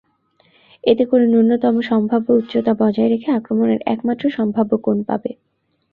[0.83, 5.31] এতে করে ন্যূনতম সম্ভাব্য উচ্চতা বজায় রেখে আক্রমণের একমাত্র সম্ভাব্য কোণ পাবে।